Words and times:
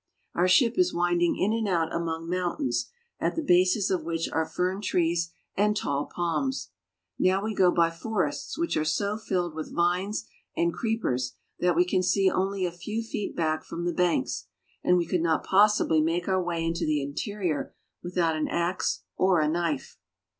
Our 0.33 0.47
ship 0.47 0.79
is 0.79 0.95
winding 0.95 1.37
in 1.37 1.53
and 1.53 1.67
out 1.67 1.93
among 1.93 2.27
mountains, 2.27 2.89
at 3.19 3.35
the 3.35 3.43
bases 3.43 3.91
of 3.91 4.03
which 4.03 4.27
are 4.31 4.47
fern 4.47 4.81
trees 4.81 5.31
and 5.55 5.77
tall 5.77 6.07
palms. 6.07 6.71
Now 7.19 7.43
we 7.43 7.53
go 7.53 7.69
by 7.69 7.91
forests 7.91 8.57
which 8.57 8.75
are 8.75 8.83
so 8.83 9.15
filled 9.15 9.53
with 9.53 9.75
vines 9.75 10.25
and 10.57 10.73
creepers 10.73 11.35
that 11.59 11.75
we 11.75 11.85
can 11.85 12.01
see 12.01 12.31
only 12.31 12.65
a 12.65 12.71
few 12.71 13.03
feet 13.03 13.35
back 13.35 13.63
from 13.63 13.85
the 13.85 13.93
banks, 13.93 14.47
and 14.83 14.97
we 14.97 15.05
could 15.05 15.21
not 15.21 15.43
possibly 15.43 16.01
make 16.01 16.27
our 16.27 16.41
way 16.41 16.65
into 16.65 16.83
the 16.83 16.99
interior 17.03 17.75
without 18.01 18.35
an 18.35 18.47
ax 18.47 19.03
or 19.17 19.39
a 19.39 19.47
knife. 19.47 19.99